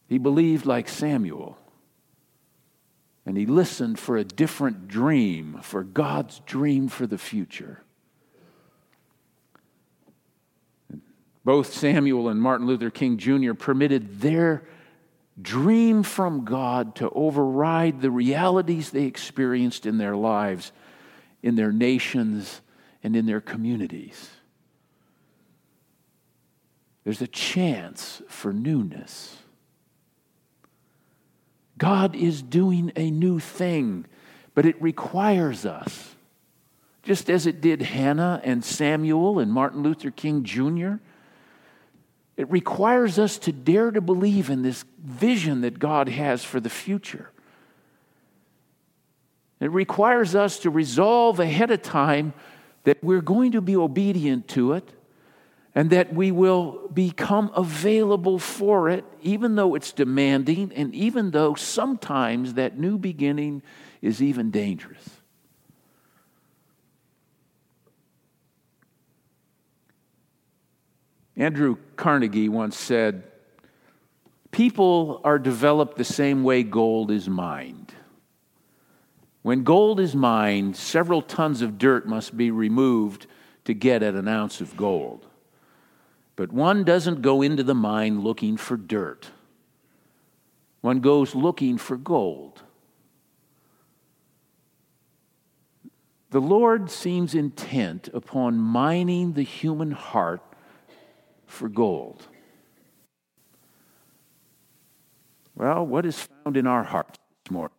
He 0.08 0.18
believed 0.18 0.66
like 0.66 0.88
Samuel, 0.88 1.58
and 3.26 3.36
he 3.36 3.46
listened 3.46 4.00
for 4.00 4.16
a 4.16 4.24
different 4.24 4.88
dream, 4.88 5.60
for 5.64 5.84
God's 5.84 6.40
dream 6.46 6.88
for 6.88 7.08
the 7.08 7.18
future. 7.18 7.84
Both 11.44 11.74
Samuel 11.74 12.30
and 12.30 12.40
Martin 12.40 12.68
Luther 12.68 12.92
King 12.92 13.18
Jr. 13.18 13.54
permitted 13.54 14.22
their 14.22 14.64
dream 15.42 16.04
from 16.04 16.46
God 16.46 16.96
to 16.96 17.10
override 17.10 18.02
the 18.02 18.12
realities 18.12 18.92
they 18.92 19.06
experienced 19.06 19.88
in 19.88 19.98
their 19.98 20.16
lives, 20.16 20.72
in 21.42 21.56
their 21.56 21.72
nations, 21.72 22.62
and 23.02 23.16
in 23.16 23.26
their 23.26 23.42
communities. 23.42 24.30
There's 27.04 27.22
a 27.22 27.28
chance 27.28 28.22
for 28.28 28.54
newness. 28.54 29.38
God 31.78 32.16
is 32.16 32.44
doing 32.44 32.92
a 32.96 33.10
new 33.10 33.40
thing, 33.40 34.06
but 34.54 34.68
it 34.68 34.80
requires 34.82 35.66
us, 35.66 36.16
just 37.02 37.30
as 37.30 37.48
it 37.48 37.60
did 37.60 37.82
Hannah 37.82 38.40
and 38.44 38.64
Samuel 38.64 39.40
and 39.40 39.52
Martin 39.52 39.82
Luther 39.82 40.12
King 40.12 40.44
Jr. 40.44 40.96
It 42.38 42.50
requires 42.52 43.18
us 43.18 43.40
to 43.40 43.52
dare 43.52 43.90
to 43.90 44.02
believe 44.02 44.52
in 44.52 44.62
this 44.62 44.86
vision 45.04 45.62
that 45.62 45.80
God 45.80 46.08
has 46.08 46.44
for 46.44 46.60
the 46.60 46.70
future. 46.70 47.32
It 49.60 49.72
requires 49.72 50.36
us 50.36 50.60
to 50.60 50.70
resolve 50.70 51.40
ahead 51.40 51.72
of 51.72 51.82
time 51.82 52.34
that 52.84 53.04
we're 53.04 53.22
going 53.22 53.54
to 53.54 53.62
be 53.62 53.76
obedient 53.76 54.48
to 54.50 54.74
it 54.74 54.92
and 55.74 55.90
that 55.90 56.14
we 56.14 56.32
will 56.32 56.90
become 56.94 57.52
available 57.56 58.38
for 58.40 58.90
it, 58.90 59.06
even 59.22 59.56
though 59.56 59.76
it's 59.76 59.94
demanding, 59.94 60.72
and 60.76 60.94
even 60.94 61.32
though 61.32 61.56
sometimes 61.56 62.56
that 62.56 62.78
new 62.78 62.98
beginning 62.98 63.62
is 64.02 64.22
even 64.22 64.52
dangerous. 64.52 65.22
Andrew 71.38 71.78
Carnegie 71.96 72.50
once 72.50 72.78
said, 72.78 73.24
People 74.52 75.22
are 75.24 75.40
developed 75.40 75.98
the 75.98 76.04
same 76.04 76.44
way 76.44 76.62
gold 76.62 77.10
is 77.10 77.30
mined. 77.30 77.94
When 79.42 79.64
gold 79.64 80.00
is 80.02 80.14
mined, 80.14 80.76
several 80.76 81.22
tons 81.22 81.62
of 81.62 81.78
dirt 81.78 82.06
must 82.06 82.36
be 82.36 82.52
removed 82.52 83.28
to 83.64 83.74
get 83.74 84.04
at 84.04 84.14
an 84.14 84.28
ounce 84.28 84.60
of 84.60 84.76
gold. 84.76 85.26
But 86.42 86.52
one 86.52 86.84
doesn't 86.84 87.22
go 87.22 87.44
into 87.44 87.62
the 87.62 87.76
mine 87.76 88.22
looking 88.22 88.58
for 88.58 88.76
dirt, 88.76 89.30
one 90.82 91.00
goes 91.00 91.36
looking 91.36 91.78
for 91.78 91.98
gold. 91.98 92.64
The 96.32 96.42
Lord 96.42 96.90
seems 96.90 97.36
intent 97.36 98.10
upon 98.12 98.58
mining 98.58 99.34
the 99.34 99.44
human 99.44 99.92
heart 99.92 100.42
for 101.46 101.70
gold. 101.70 102.26
Well, 105.54 105.86
what 105.86 106.08
is 106.08 106.28
found 106.44 106.58
in 106.58 106.66
our 106.66 106.86
hearts 106.86 107.20
this 107.46 107.52
morning? 107.52 107.78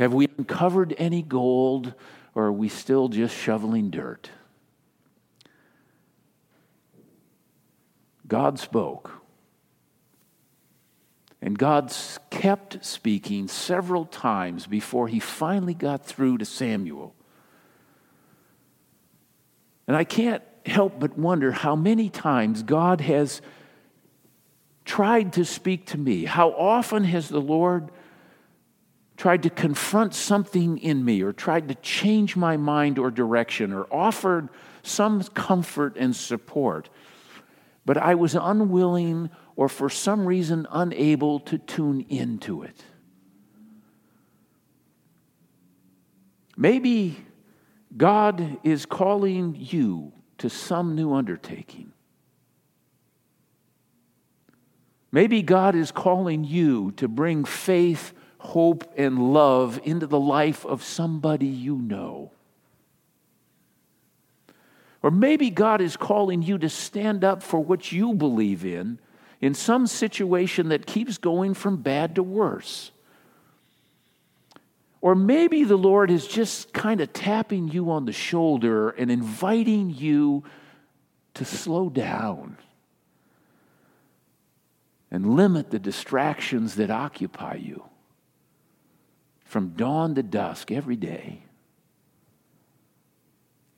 Have 0.00 0.12
we 0.12 0.26
uncovered 0.36 0.96
any 0.98 1.22
gold, 1.22 1.94
or 2.34 2.46
are 2.46 2.52
we 2.52 2.68
still 2.68 3.06
just 3.06 3.36
shoveling 3.36 3.90
dirt? 3.90 4.32
God 8.28 8.58
spoke. 8.58 9.10
And 11.40 11.58
God 11.58 11.94
kept 12.30 12.84
speaking 12.84 13.48
several 13.48 14.04
times 14.04 14.66
before 14.66 15.08
he 15.08 15.20
finally 15.20 15.74
got 15.74 16.04
through 16.04 16.38
to 16.38 16.44
Samuel. 16.44 17.14
And 19.86 19.96
I 19.96 20.04
can't 20.04 20.42
help 20.66 21.00
but 21.00 21.16
wonder 21.16 21.52
how 21.52 21.74
many 21.74 22.10
times 22.10 22.62
God 22.62 23.00
has 23.00 23.40
tried 24.84 25.32
to 25.34 25.44
speak 25.44 25.86
to 25.86 25.98
me. 25.98 26.24
How 26.24 26.50
often 26.50 27.04
has 27.04 27.28
the 27.28 27.40
Lord 27.40 27.90
tried 29.16 29.42
to 29.44 29.50
confront 29.50 30.14
something 30.14 30.78
in 30.78 31.04
me 31.04 31.22
or 31.22 31.32
tried 31.32 31.68
to 31.68 31.74
change 31.76 32.36
my 32.36 32.56
mind 32.56 32.98
or 32.98 33.10
direction 33.10 33.72
or 33.72 33.86
offered 33.92 34.48
some 34.82 35.22
comfort 35.22 35.96
and 35.96 36.14
support? 36.14 36.88
But 37.88 37.96
I 37.96 38.16
was 38.16 38.34
unwilling 38.34 39.30
or 39.56 39.66
for 39.66 39.88
some 39.88 40.26
reason 40.26 40.66
unable 40.70 41.40
to 41.40 41.56
tune 41.56 42.04
into 42.10 42.62
it. 42.62 42.84
Maybe 46.54 47.16
God 47.96 48.58
is 48.62 48.84
calling 48.84 49.56
you 49.58 50.12
to 50.36 50.50
some 50.50 50.94
new 50.96 51.14
undertaking. 51.14 51.94
Maybe 55.10 55.40
God 55.40 55.74
is 55.74 55.90
calling 55.90 56.44
you 56.44 56.92
to 56.98 57.08
bring 57.08 57.46
faith, 57.46 58.12
hope, 58.36 58.84
and 58.98 59.32
love 59.32 59.80
into 59.82 60.06
the 60.06 60.20
life 60.20 60.66
of 60.66 60.84
somebody 60.84 61.46
you 61.46 61.76
know. 61.76 62.32
Or 65.02 65.10
maybe 65.10 65.50
God 65.50 65.80
is 65.80 65.96
calling 65.96 66.42
you 66.42 66.58
to 66.58 66.68
stand 66.68 67.24
up 67.24 67.42
for 67.42 67.60
what 67.60 67.92
you 67.92 68.14
believe 68.14 68.64
in 68.64 68.98
in 69.40 69.54
some 69.54 69.86
situation 69.86 70.68
that 70.70 70.86
keeps 70.86 71.18
going 71.18 71.54
from 71.54 71.76
bad 71.76 72.16
to 72.16 72.22
worse. 72.22 72.90
Or 75.00 75.14
maybe 75.14 75.62
the 75.62 75.76
Lord 75.76 76.10
is 76.10 76.26
just 76.26 76.72
kind 76.72 77.00
of 77.00 77.12
tapping 77.12 77.68
you 77.68 77.90
on 77.90 78.04
the 78.04 78.12
shoulder 78.12 78.90
and 78.90 79.10
inviting 79.10 79.90
you 79.90 80.42
to 81.34 81.44
slow 81.44 81.88
down 81.88 82.56
and 85.10 85.36
limit 85.36 85.70
the 85.70 85.78
distractions 85.78 86.74
that 86.74 86.90
occupy 86.90 87.54
you 87.54 87.84
from 89.44 89.70
dawn 89.70 90.16
to 90.16 90.22
dusk 90.22 90.72
every 90.72 90.96
day 90.96 91.44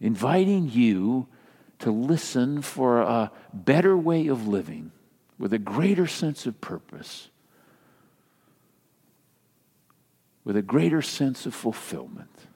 inviting 0.01 0.69
you 0.69 1.27
to 1.81 1.91
listen 1.91 2.63
for 2.63 3.01
a 3.01 3.33
better 3.53 3.97
way 3.97 4.27
of 4.27 4.47
living 4.47 4.93
with 5.39 5.53
a 5.53 5.59
greater 5.59 6.07
sense 6.07 6.47
of 6.47 6.61
purpose, 6.61 7.29
with 10.45 10.57
a 10.57 10.63
greater 10.63 11.03
sense 11.03 11.47
of 11.47 11.55
fulfillment. 11.55 12.47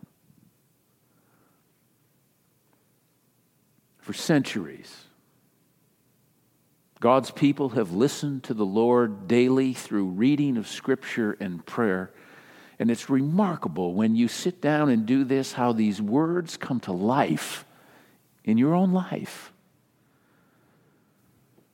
For 3.98 4.12
centuries, 4.12 5.04
God's 7.00 7.30
people 7.30 7.70
have 7.70 7.92
listened 7.92 8.44
to 8.44 8.54
the 8.54 8.66
Lord 8.66 9.28
daily 9.28 9.72
through 9.72 10.06
reading 10.06 10.56
of 10.56 10.68
Scripture 10.68 11.36
and 11.40 11.64
prayer. 11.64 12.12
And 12.78 12.90
it's 12.90 13.08
remarkable 13.08 13.94
when 13.94 14.16
you 14.16 14.28
sit 14.28 14.60
down 14.60 14.88
and 14.88 15.06
do 15.06 15.24
this 15.24 15.52
how 15.52 15.72
these 15.72 16.02
words 16.02 16.56
come 16.56 16.80
to 16.80 16.92
life 16.92 17.64
in 18.44 18.58
your 18.58 18.74
own 18.74 18.92
life. 18.92 19.52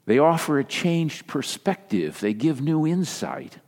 They 0.06 0.18
offer 0.18 0.58
a 0.58 0.64
changed 0.64 1.26
perspective, 1.26 2.20
they 2.20 2.34
give 2.34 2.60
new 2.60 2.86
insight, 2.86 3.58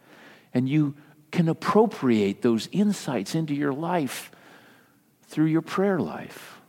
and 0.52 0.68
you 0.68 0.94
can 1.30 1.48
appropriate 1.48 2.42
those 2.42 2.68
insights 2.72 3.34
into 3.34 3.54
your 3.54 3.72
life 3.72 4.30
through 5.22 5.46
your 5.46 5.62
prayer 5.62 5.98
life. 5.98 6.60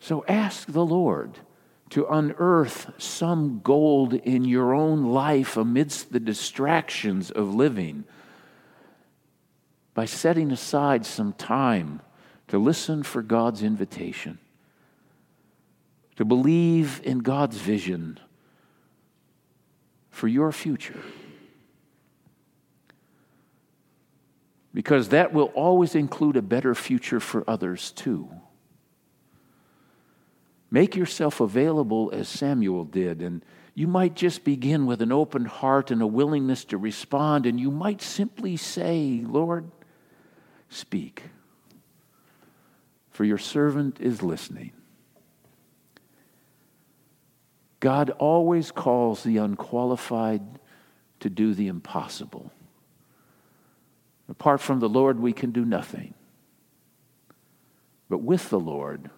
So 0.00 0.24
ask 0.26 0.66
the 0.72 0.84
Lord 0.84 1.38
to 1.90 2.06
unearth 2.06 2.92
some 2.98 3.60
gold 3.62 4.14
in 4.14 4.44
your 4.44 4.74
own 4.74 5.04
life 5.06 5.56
amidst 5.56 6.12
the 6.12 6.20
distractions 6.20 7.30
of 7.30 7.54
living 7.54 8.04
by 9.94 10.04
setting 10.04 10.50
aside 10.50 11.04
some 11.06 11.32
time 11.32 12.00
to 12.48 12.58
listen 12.58 13.02
for 13.02 13.22
God's 13.22 13.62
invitation 13.62 14.38
to 16.18 16.24
believe 16.24 17.00
in 17.04 17.20
God's 17.20 17.58
vision 17.58 18.18
for 20.10 20.26
your 20.26 20.50
future. 20.50 20.98
Because 24.74 25.10
that 25.10 25.32
will 25.32 25.52
always 25.54 25.94
include 25.94 26.36
a 26.36 26.42
better 26.42 26.74
future 26.74 27.20
for 27.20 27.44
others 27.48 27.92
too. 27.92 28.28
Make 30.70 30.96
yourself 30.96 31.40
available 31.40 32.10
as 32.12 32.28
Samuel 32.28 32.84
did, 32.84 33.22
and 33.22 33.44
you 33.74 33.86
might 33.86 34.14
just 34.14 34.44
begin 34.44 34.86
with 34.86 35.00
an 35.00 35.12
open 35.12 35.44
heart 35.44 35.90
and 35.90 36.02
a 36.02 36.06
willingness 36.06 36.64
to 36.66 36.78
respond, 36.78 37.46
and 37.46 37.58
you 37.58 37.70
might 37.70 38.02
simply 38.02 38.56
say, 38.56 39.22
Lord, 39.24 39.70
speak, 40.68 41.22
for 43.10 43.24
your 43.24 43.38
servant 43.38 44.00
is 44.00 44.22
listening. 44.22 44.72
God 47.80 48.10
always 48.10 48.70
calls 48.70 49.22
the 49.22 49.38
unqualified 49.38 50.42
to 51.20 51.30
do 51.30 51.54
the 51.54 51.68
impossible. 51.68 52.52
Apart 54.28 54.60
from 54.60 54.80
the 54.80 54.88
Lord, 54.88 55.20
we 55.20 55.32
can 55.32 55.52
do 55.52 55.64
nothing. 55.64 56.14
But 58.08 58.22
with 58.22 58.50
the 58.50 58.60
Lord, 58.60 59.10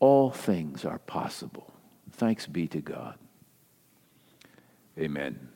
all 0.00 0.30
things 0.30 0.84
are 0.84 0.98
possible. 0.98 1.72
Thanks 2.12 2.46
be 2.46 2.66
to 2.68 2.80
God. 2.80 3.18
Amen. 4.98 5.49